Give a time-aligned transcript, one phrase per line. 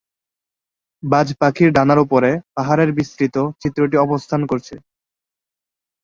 [1.03, 4.75] বাজ পাখির ডানার উপরে পাহাড়ের বিস্তৃত চিত্রটি অবস্থান করছে।